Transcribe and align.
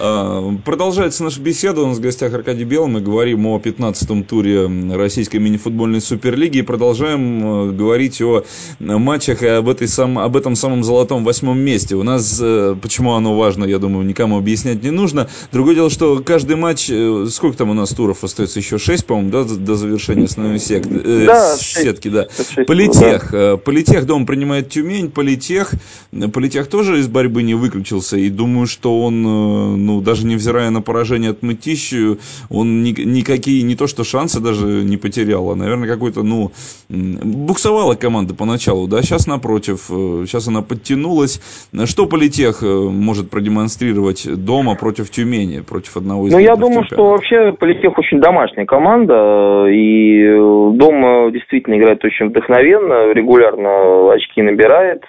А, 0.00 0.54
продолжается 0.64 1.24
наша 1.24 1.40
беседа. 1.40 1.82
У 1.82 1.86
нас 1.86 1.98
в 1.98 2.00
гостях 2.00 2.32
Аркадий 2.32 2.64
Белый. 2.64 2.90
Мы 2.90 3.00
говорим 3.00 3.46
о 3.46 3.58
15-м 3.58 4.24
туре 4.24 4.66
Российской 4.94 5.38
мини-футбольной 5.38 6.00
суперлиги 6.00 6.58
и 6.58 6.62
продолжаем 6.62 7.70
э, 7.70 7.72
говорить 7.72 8.20
о 8.20 8.44
матчах 8.78 9.42
и 9.42 9.46
об, 9.46 9.68
этой 9.68 9.88
сам, 9.88 10.18
об 10.18 10.36
этом 10.36 10.54
самом 10.54 10.84
золотом 10.84 11.24
восьмом 11.24 11.58
месте. 11.58 11.96
У 11.96 12.02
нас, 12.02 12.38
э, 12.40 12.76
почему 12.80 13.14
оно 13.14 13.36
важно, 13.36 13.64
я 13.64 13.78
думаю, 13.78 14.06
никому 14.06 14.38
объяснять 14.38 14.82
не 14.82 14.90
нужно. 14.90 15.28
Другое 15.52 15.74
дело, 15.74 15.90
что 15.90 16.22
каждый 16.24 16.56
матч, 16.56 16.88
э, 16.90 17.26
сколько 17.30 17.58
там 17.58 17.70
у 17.70 17.74
нас 17.74 17.90
туров 17.90 18.22
остается? 18.22 18.60
Еще 18.60 18.78
6, 18.78 19.06
по-моему, 19.06 19.30
да, 19.30 19.44
до 19.44 19.74
завершения 19.74 20.24
основной 20.24 20.60
сек... 20.60 20.86
да, 20.86 21.56
сетки. 21.56 22.08
Да. 22.08 22.28
6, 22.36 22.66
Политех. 22.66 23.30
Да. 23.32 23.56
Политех 23.56 24.06
дом 24.06 24.26
принимает 24.26 24.70
Тюмень. 24.70 25.10
Политех, 25.10 25.72
Политех 26.32 26.68
тоже 26.68 27.00
из 27.00 27.08
борьбы 27.08 27.42
не 27.42 27.54
выключился. 27.54 28.16
И 28.16 28.28
думаю, 28.28 28.66
что 28.66 29.00
он 29.02 29.87
ну, 29.88 30.02
даже 30.02 30.26
невзирая 30.26 30.70
на 30.70 30.82
поражение 30.82 31.30
от 31.30 31.42
Мытищи, 31.42 32.18
он 32.50 32.82
ни, 32.82 32.90
никакие, 32.90 33.62
не 33.62 33.74
то 33.74 33.86
что 33.86 34.04
шансы 34.04 34.38
даже 34.40 34.64
не 34.64 34.98
потерял, 34.98 35.50
а, 35.50 35.54
наверное, 35.54 35.88
какой-то, 35.88 36.22
ну, 36.22 36.50
буксовала 36.88 37.94
команда 37.94 38.34
поначалу, 38.34 38.86
да, 38.86 39.00
сейчас 39.00 39.26
напротив, 39.26 39.86
сейчас 40.26 40.46
э, 40.46 40.50
она 40.50 40.60
подтянулась. 40.62 41.40
Что 41.86 42.06
Политех 42.06 42.62
э, 42.62 42.66
может 42.66 43.30
продемонстрировать 43.30 44.28
дома 44.44 44.74
против 44.74 45.10
Тюмени, 45.10 45.60
против 45.60 45.96
одного 45.96 46.26
из 46.26 46.32
Ну, 46.32 46.38
я 46.38 46.54
думаю, 46.56 46.84
чемпионов? 46.84 46.92
что 46.92 47.04
вообще 47.10 47.52
Политех 47.52 47.98
очень 47.98 48.20
домашняя 48.20 48.66
команда, 48.66 49.66
и 49.70 50.22
дома 50.76 51.30
действительно 51.32 51.78
играет 51.78 52.04
очень 52.04 52.28
вдохновенно, 52.28 53.12
регулярно 53.14 54.12
очки 54.12 54.42
набирает, 54.42 55.02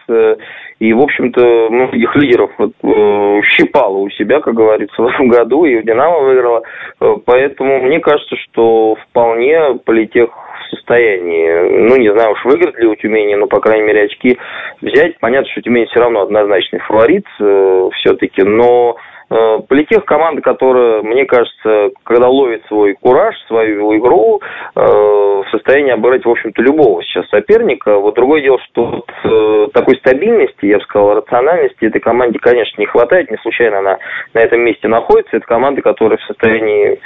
и, 0.80 0.94
в 0.94 1.02
общем-то, 1.02 1.70
многих 1.70 2.16
лидеров 2.16 2.52
э, 2.58 3.42
щипало 3.58 3.98
у 3.98 4.10
себя, 4.12 4.40
как 4.40 4.54
говорится, 4.54 4.96
в 5.02 5.08
этом 5.08 5.28
году, 5.28 5.66
и 5.66 5.84
«Динамо» 5.84 6.20
выиграла. 6.20 6.64
Э, 7.02 7.16
поэтому 7.26 7.82
мне 7.82 8.00
кажется, 8.00 8.36
что 8.38 8.96
вполне 9.10 9.76
Политех 9.86 10.30
в 10.32 10.76
состоянии, 10.76 11.88
ну, 11.88 11.98
не 11.98 12.12
знаю 12.14 12.32
уж, 12.32 12.46
выиграть 12.46 12.78
ли 12.80 12.88
у 12.88 12.96
Тюмени, 12.96 13.36
но, 13.36 13.48
по 13.48 13.60
крайней 13.60 13.86
мере, 13.86 14.04
очки 14.04 14.38
взять. 14.82 15.20
Понятно, 15.20 15.50
что 15.52 15.62
Тюмень 15.62 15.88
все 15.88 16.00
равно 16.00 16.22
однозначный 16.22 16.80
фаворит 16.80 17.26
э, 17.40 17.90
все-таки, 17.96 18.44
но 18.44 18.96
Политех 19.30 20.06
команда, 20.06 20.42
которая, 20.42 21.04
мне 21.04 21.26
кажется, 21.26 21.92
когда 22.04 22.28
ловит 22.28 22.66
свой 22.66 22.96
кураж, 22.96 23.36
свою 23.48 23.96
игру, 23.98 24.42
э, 24.76 24.82
в 24.82 25.46
состоянии 25.52 25.92
обыграть, 25.92 26.26
в 26.26 26.30
общем-то, 26.30 26.62
любого 26.64 27.04
сейчас 27.04 27.28
соперника. 27.30 27.98
Вот 28.00 28.16
другое 28.16 28.42
дело, 28.42 28.58
что 28.70 29.04
э, 29.24 29.68
такой 29.74 29.98
стабильности, 29.98 30.66
я 30.66 30.78
бы 30.78 30.84
сказал, 30.84 31.16
рациональности 31.16 31.86
этой 31.86 32.02
команде, 32.02 32.40
конечно, 32.40 32.82
не 32.82 32.88
хватает. 32.88 33.30
Не 33.30 33.38
случайно 33.38 33.80
она 33.80 33.98
на 34.34 34.40
этом 34.40 34.62
месте 34.62 34.88
находится. 34.88 35.38
Это 35.38 35.46
команда, 35.46 35.82
которая 35.84 36.18
в 36.18 36.24
состоянии 36.24 37.00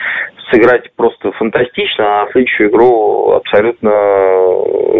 сыграть 0.54 0.94
просто 0.96 1.32
фантастично, 1.34 2.22
а 2.22 2.32
следующую 2.32 2.70
игру 2.70 3.32
абсолютно 3.32 3.90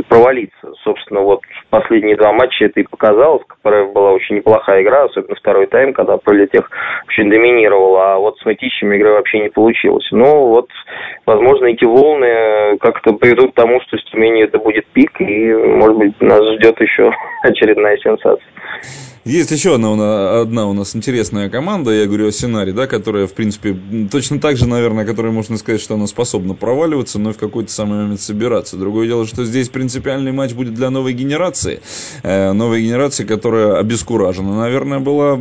провалиться. 0.10 0.74
Собственно, 0.84 1.22
вот 1.22 1.42
последние 1.70 2.16
два 2.16 2.34
матча 2.34 2.66
это 2.66 2.80
и 2.80 2.84
показалось. 2.84 3.44
КПРФ 3.48 3.94
была 3.94 4.12
очень 4.12 4.38
неплохая 4.38 4.82
игра, 4.82 5.04
особенно 5.04 5.36
второй 5.36 5.68
тайм, 5.68 5.94
когда 5.94 6.18
Пролетех 6.18 6.70
очень 7.08 7.30
доминировал, 7.30 7.98
а 7.98 8.18
вот 8.18 8.38
с 8.40 8.46
Матищем 8.46 8.92
игры 8.94 9.12
вообще 9.12 9.40
не 9.40 9.50
получилось. 9.50 10.08
Ну, 10.12 10.48
вот, 10.48 10.70
возможно, 11.26 11.66
эти 11.66 11.86
волны 11.86 12.78
как-то 12.80 13.14
приведут 13.14 13.52
к 13.52 13.56
тому, 13.56 13.80
что 13.82 13.98
с 13.98 14.04
Тюмени 14.06 14.44
это 14.44 14.58
будет 14.58 14.86
пик, 14.88 15.22
и, 15.22 15.54
может 15.54 15.98
быть, 15.98 16.22
нас 16.22 16.42
ждет 16.56 16.80
еще 16.82 17.12
очередная 17.44 17.98
сенсация. 17.98 19.13
Есть 19.26 19.52
еще 19.52 19.76
одна, 19.76 20.42
одна 20.42 20.68
у 20.68 20.74
нас 20.74 20.98
интересная 20.98 21.50
команда, 21.50 21.92
я 21.92 22.08
говорю 22.08 22.28
о 22.28 22.32
Сенаре, 22.34 22.74
да, 22.74 22.88
которая, 22.88 23.26
в 23.26 23.32
принципе, 23.32 23.78
точно 24.12 24.42
так 24.42 24.58
же, 24.58 24.68
наверное, 24.68 25.06
которая 25.06 25.32
можно 25.32 25.58
сказать, 25.58 25.80
что 25.80 25.94
она 25.94 26.08
способна 26.08 26.56
проваливаться, 26.56 27.20
но 27.20 27.30
и 27.30 27.34
в 27.34 27.38
какой-то 27.38 27.72
самый 27.72 28.04
момент 28.04 28.20
собираться. 28.20 28.76
Другое 28.76 29.08
дело, 29.08 29.26
что 29.26 29.46
здесь 29.46 29.70
принципиальный 29.70 30.34
матч 30.34 30.52
будет 30.52 30.74
для 30.74 30.90
новой 30.90 31.14
генерации. 31.14 31.80
Э, 32.24 32.52
новой 32.52 32.84
генерации, 32.84 33.24
которая 33.24 33.78
обескуражена, 33.78 34.58
наверное, 34.58 35.00
была 35.00 35.40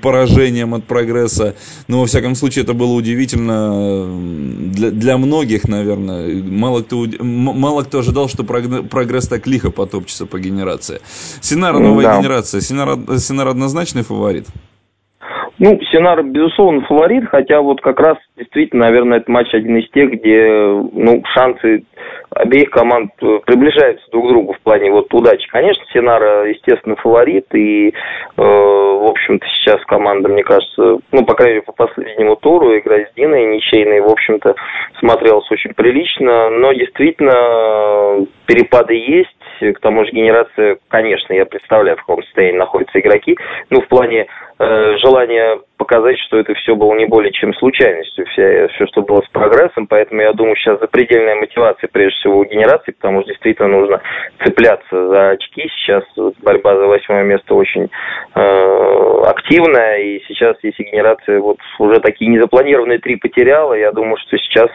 поражением 0.00 0.72
от 0.72 0.84
прогресса. 0.84 1.54
Но, 1.86 2.00
во 2.00 2.06
всяком 2.06 2.34
случае, 2.34 2.62
это 2.62 2.72
было 2.72 2.94
удивительно 2.94 4.06
для, 4.72 4.90
для 4.90 5.18
многих, 5.18 5.68
наверное. 5.68 6.42
Мало 6.42 6.80
кто, 6.80 7.04
мало 7.20 7.82
кто 7.82 7.98
ожидал, 7.98 8.30
что 8.30 8.42
прогресс 8.42 9.28
так 9.28 9.46
лихо 9.46 9.70
потопчется 9.70 10.24
по 10.24 10.38
генерации. 10.38 11.02
Синара 11.42 11.78
новая 11.78 12.04
да. 12.06 12.18
генерация. 12.20 12.62
Синара 12.62 12.98
Синар 13.18 13.48
однозначный 13.48 14.02
фаворит? 14.02 14.46
Ну, 15.60 15.76
Синар, 15.90 16.22
безусловно, 16.22 16.82
фаворит, 16.82 17.28
хотя 17.28 17.60
вот 17.60 17.80
как 17.80 17.98
раз 17.98 18.16
действительно, 18.36 18.86
наверное, 18.86 19.18
этот 19.18 19.28
матч 19.28 19.52
один 19.52 19.76
из 19.78 19.90
тех, 19.90 20.10
где 20.12 20.46
ну, 20.92 21.20
шансы 21.34 21.82
обеих 22.30 22.70
команд 22.70 23.10
э, 23.20 23.40
приближаются 23.44 24.08
друг 24.12 24.26
к 24.26 24.28
другу 24.28 24.52
в 24.52 24.60
плане 24.60 24.92
вот 24.92 25.12
удачи. 25.12 25.48
Конечно, 25.50 25.84
Синара, 25.92 26.48
естественно, 26.48 26.94
фаворит, 26.94 27.46
и, 27.54 27.88
э, 27.88 27.92
в 28.36 29.10
общем-то, 29.10 29.44
сейчас 29.46 29.84
команда, 29.86 30.28
мне 30.28 30.44
кажется, 30.44 30.98
ну, 31.10 31.24
по 31.24 31.34
крайней 31.34 31.54
мере, 31.54 31.64
по 31.66 31.72
последнему 31.72 32.36
туру 32.36 32.78
игра 32.78 32.98
с 32.98 33.14
Диной, 33.16 33.56
ничейной, 33.56 34.00
в 34.00 34.08
общем-то, 34.08 34.54
смотрелась 35.00 35.50
очень 35.50 35.74
прилично, 35.74 36.50
но 36.50 36.72
действительно 36.72 38.26
перепады 38.46 38.94
есть, 38.94 39.34
к 39.60 39.80
тому 39.80 40.04
же 40.04 40.12
генерация, 40.12 40.78
конечно, 40.88 41.32
я 41.32 41.46
представляю, 41.46 41.96
в 41.96 42.00
каком 42.00 42.22
состоянии 42.22 42.58
находятся 42.58 42.98
игроки, 43.00 43.36
ну, 43.70 43.80
в 43.80 43.88
плане 43.88 44.26
э, 44.58 44.96
желания 44.98 45.60
показать, 45.76 46.18
что 46.18 46.38
это 46.38 46.54
все 46.54 46.74
было 46.74 46.94
не 46.94 47.06
более 47.06 47.32
чем 47.32 47.54
случайностью, 47.54 48.26
все, 48.26 48.68
все, 48.68 48.86
что 48.88 49.02
было 49.02 49.22
с 49.22 49.28
прогрессом, 49.28 49.86
поэтому 49.86 50.20
я 50.20 50.32
думаю, 50.32 50.56
сейчас 50.56 50.80
запредельная 50.80 51.36
мотивация, 51.36 51.88
прежде 51.88 52.18
всего, 52.18 52.38
у 52.38 52.44
генерации, 52.44 52.92
потому 52.92 53.22
что 53.22 53.30
действительно 53.30 53.68
нужно 53.68 54.00
цепляться 54.44 55.08
за 55.08 55.30
очки, 55.30 55.70
сейчас 55.76 56.04
борьба 56.42 56.76
за 56.76 56.86
восьмое 56.86 57.22
место 57.22 57.54
очень 57.54 57.88
э, 58.34 59.22
активная, 59.26 59.98
и 59.98 60.22
сейчас, 60.26 60.56
если 60.62 60.82
генерация 60.82 61.40
вот 61.40 61.58
уже 61.78 62.00
такие 62.00 62.30
незапланированные 62.30 62.98
три 62.98 63.16
потеряла, 63.16 63.74
я 63.74 63.92
думаю, 63.92 64.16
что 64.18 64.36
сейчас 64.36 64.68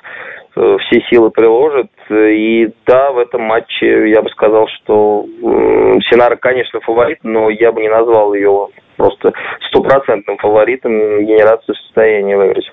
все 0.56 1.02
силы 1.09 1.31
приложат, 1.31 1.90
и 2.09 2.69
да, 2.86 3.12
в 3.12 3.18
этом 3.18 3.41
матче 3.41 4.09
я 4.09 4.22
бы 4.22 4.30
сказал, 4.30 4.68
что 4.68 5.25
э, 5.25 6.00
Синара, 6.09 6.36
конечно, 6.36 6.80
фаворит, 6.81 7.19
но 7.24 7.50
я 7.50 7.72
бы 7.72 7.81
не 7.81 7.90
назвал 7.90 8.34
ее 8.34 8.68
просто 8.97 9.34
стопроцентным 9.68 10.38
фаворитом 10.38 10.92
генерацию 11.25 11.75
состояния 11.75 12.38
выиграть. 12.38 12.72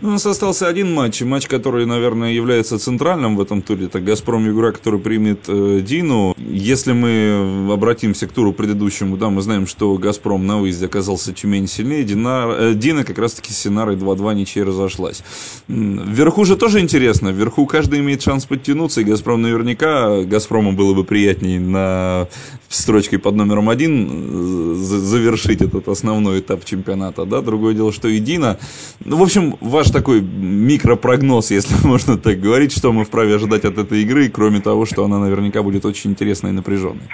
Ну, 0.00 0.08
у 0.08 0.12
нас 0.12 0.26
остался 0.26 0.68
один 0.68 0.92
матч, 0.92 1.22
матч, 1.22 1.46
который, 1.46 1.86
наверное, 1.86 2.32
является 2.32 2.78
центральным 2.78 3.36
в 3.36 3.40
этом 3.40 3.62
туре. 3.62 3.86
Это 3.86 4.00
«Газпром» 4.00 4.48
игра, 4.48 4.72
который 4.72 5.00
примет 5.00 5.40
э, 5.48 5.80
Дину. 5.80 6.34
Если 6.38 6.92
мы 6.92 7.72
обратимся 7.72 8.26
к 8.26 8.32
туру 8.32 8.52
предыдущему, 8.52 9.16
да, 9.16 9.30
мы 9.30 9.42
знаем, 9.42 9.66
что 9.66 9.96
«Газпром» 9.96 10.46
на 10.46 10.58
выезде 10.58 10.86
оказался 10.86 11.32
Тюмень 11.32 11.68
сильнее. 11.68 12.04
Дина, 12.04 12.46
э, 12.48 12.74
Дина 12.74 13.04
как 13.04 13.18
раз-таки 13.18 13.52
с 13.52 13.58
Синарой 13.58 13.96
2-2 13.96 14.34
ничьей 14.34 14.64
разошлась. 14.64 15.22
Вверху 15.68 16.44
же 16.44 16.56
тоже 16.56 16.80
интересно. 16.80 17.28
Вверху 17.28 17.66
каждый 17.66 18.00
имеет 18.00 18.22
шанс 18.22 18.44
подтянуться, 18.44 19.00
и 19.00 19.04
«Газпром» 19.04 19.42
наверняка, 19.42 20.22
«Газпрому» 20.22 20.72
было 20.72 20.94
бы 20.94 21.04
приятнее 21.04 21.60
на 21.60 22.28
строчкой 22.68 23.18
под 23.18 23.36
номером 23.36 23.68
один 23.68 24.08
э, 24.10 24.74
завершить 24.76 25.62
этот 25.62 25.88
основной 25.88 26.40
этап 26.40 26.64
чемпионата, 26.64 27.24
да. 27.24 27.40
Другое 27.40 27.74
дело, 27.74 27.92
что 27.92 28.08
и 28.08 28.18
Дина. 28.18 28.58
Ну, 29.04 29.16
в 29.16 29.22
общем, 29.22 29.56
ваш 29.76 29.90
такой 29.90 30.22
микропрогноз, 30.22 31.50
если 31.50 31.86
можно 31.92 32.16
так 32.16 32.40
говорить, 32.40 32.72
что 32.72 32.92
мы 32.92 33.04
вправе 33.04 33.34
ожидать 33.34 33.64
от 33.64 33.78
этой 33.78 34.02
игры, 34.02 34.28
кроме 34.28 34.60
того, 34.60 34.86
что 34.86 35.04
она 35.04 35.18
наверняка 35.18 35.62
будет 35.62 35.84
очень 35.84 36.10
интересной 36.10 36.50
и 36.50 36.54
напряженной? 36.54 37.08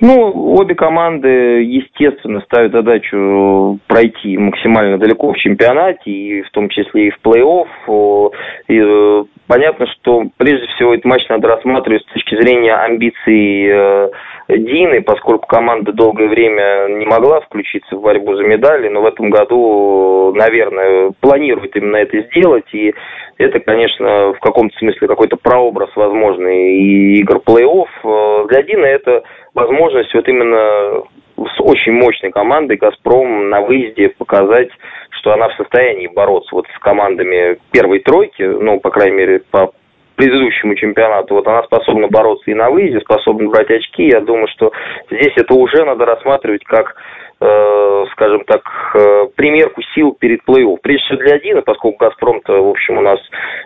Ну, 0.00 0.32
обе 0.58 0.74
команды, 0.74 1.28
естественно, 1.62 2.40
ставят 2.40 2.72
задачу 2.72 3.78
пройти 3.86 4.36
максимально 4.36 4.98
далеко 4.98 5.32
в 5.32 5.36
чемпионате, 5.36 6.10
и 6.10 6.42
в 6.42 6.50
том 6.50 6.68
числе 6.70 7.08
и 7.08 7.10
в 7.10 7.18
плей-офф. 7.22 8.32
И 8.66 8.80
э, 8.82 9.24
понятно, 9.46 9.86
что 9.86 10.24
прежде 10.38 10.66
всего 10.74 10.94
этот 10.94 11.04
матч 11.04 11.22
надо 11.28 11.46
рассматривать 11.46 12.02
с 12.02 12.12
точки 12.12 12.34
зрения 12.34 12.74
амбиций 12.74 13.66
э, 13.68 14.10
Дины, 14.48 15.02
поскольку 15.02 15.46
команда 15.46 15.92
долгое 15.92 16.28
время 16.28 16.88
не 16.88 17.06
могла 17.06 17.40
включиться 17.40 17.96
в 17.96 18.02
борьбу 18.02 18.34
за 18.34 18.42
медали, 18.42 18.88
но 18.88 19.02
в 19.02 19.06
этом 19.06 19.30
году, 19.30 20.32
наверное, 20.34 21.12
планирует 21.20 21.76
именно 21.76 21.96
это 21.96 22.20
сделать, 22.22 22.72
и 22.72 22.94
это, 23.38 23.60
конечно, 23.60 24.32
в 24.32 24.40
каком-то 24.40 24.76
смысле 24.78 25.08
какой-то 25.08 25.36
прообраз 25.36 25.90
возможный 25.96 26.76
и 26.76 27.20
игр 27.20 27.40
плей-офф. 27.44 27.88
Э, 28.04 28.46
для 28.48 28.62
Дины 28.62 28.86
это 28.86 29.22
возможность 29.54 30.12
вот 30.14 30.28
именно 30.28 31.02
с 31.36 31.60
очень 31.60 31.92
мощной 31.92 32.30
командой 32.30 32.76
«Газпром» 32.76 33.48
на 33.48 33.62
выезде 33.62 34.10
показать, 34.10 34.68
что 35.10 35.32
она 35.32 35.48
в 35.48 35.54
состоянии 35.54 36.06
бороться 36.08 36.54
вот 36.54 36.66
с 36.74 36.78
командами 36.80 37.58
первой 37.70 38.00
тройки, 38.00 38.42
ну, 38.42 38.80
по 38.80 38.90
крайней 38.90 39.16
мере, 39.16 39.42
по 39.50 39.72
предыдущему 40.16 40.74
чемпионату. 40.74 41.34
Вот 41.34 41.46
она 41.46 41.62
способна 41.64 42.08
бороться 42.08 42.50
и 42.50 42.54
на 42.54 42.70
выезде, 42.70 43.00
способна 43.00 43.48
брать 43.48 43.70
очки. 43.70 44.08
Я 44.08 44.20
думаю, 44.20 44.48
что 44.48 44.72
здесь 45.10 45.32
это 45.36 45.54
уже 45.54 45.84
надо 45.84 46.04
рассматривать 46.04 46.64
как 46.64 46.96
э, 47.40 48.04
скажем 48.12 48.44
так, 48.44 48.62
э, 48.94 49.26
примерку 49.34 49.82
сил 49.94 50.12
перед 50.12 50.40
плей-офф. 50.46 50.78
Прежде 50.82 51.04
всего 51.04 51.18
для 51.18 51.38
Дина, 51.38 51.62
поскольку 51.62 52.04
«Газпром»-то, 52.04 52.62
в 52.62 52.68
общем, 52.68 52.98
у 52.98 53.00
нас 53.00 53.18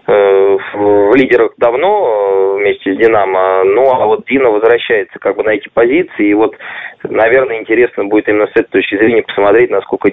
э, 0.07 0.59
в 0.75 1.15
лидерах 1.15 1.53
давно 1.59 2.07
э, 2.07 2.59
вместе 2.59 2.95
с 2.95 2.97
«Динамо», 2.97 3.65
ну, 3.65 3.93
а 3.93 4.07
вот 4.07 4.25
Дина 4.27 4.51
возвращается 4.51 5.19
как 5.19 5.37
бы 5.37 5.43
на 5.43 5.51
эти 5.51 5.69
позиции, 5.69 6.29
и 6.29 6.35
вот, 6.35 6.57
наверное, 7.03 7.61
интересно 7.61 8.05
будет 8.05 8.29
именно 8.29 8.47
с 8.47 8.53
этой 8.53 8.71
точки 8.71 8.97
зрения 8.97 9.23
посмотреть, 9.23 9.71
насколько 9.71 10.11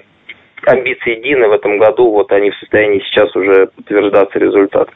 амбиции 0.66 1.16
Дины 1.16 1.48
в 1.48 1.54
этом 1.54 1.78
году, 1.78 2.12
вот 2.12 2.32
они 2.32 2.52
в 2.52 2.58
состоянии 2.58 3.04
сейчас 3.06 3.36
уже 3.36 3.68
подтверждаться 3.68 4.40
результатом. 4.40 4.94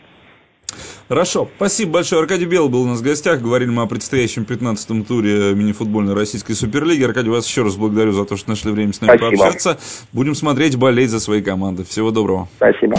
Хорошо, 1.08 1.50
спасибо 1.56 1.94
большое. 1.94 2.22
Аркадий 2.22 2.46
Белый 2.46 2.70
был 2.70 2.82
у 2.82 2.88
нас 2.88 3.00
в 3.00 3.04
гостях. 3.04 3.42
Говорили 3.42 3.70
мы 3.70 3.84
о 3.84 3.88
предстоящем 3.88 4.44
15-м 4.44 5.04
туре 5.04 5.54
мини-футбольной 5.54 6.14
российской 6.14 6.54
суперлиги. 6.54 7.04
Аркадий, 7.04 7.30
вас 7.30 7.48
еще 7.48 7.64
раз 7.64 7.76
благодарю 7.76 8.12
за 8.12 8.26
то, 8.26 8.38
что 8.38 8.50
нашли 8.50 8.72
время 8.72 8.94
с 8.94 9.02
нами 9.02 9.18
спасибо. 9.18 9.42
пообщаться. 9.42 9.80
Будем 10.12 10.36
смотреть, 10.36 10.76
болеть 10.76 11.10
за 11.10 11.20
свои 11.20 11.42
команды. 11.42 11.84
Всего 11.84 12.12
доброго. 12.12 12.50
Спасибо. 12.58 12.98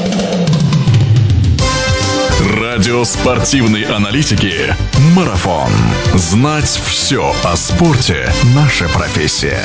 Радио 2.60 3.04
спортивной 3.04 3.82
аналитики 3.82 4.74
«Марафон». 5.14 5.70
Знать 6.14 6.80
все 6.86 7.32
о 7.44 7.56
спорте– 7.56 8.30
наша 8.54 8.88
профессия. 8.88 9.62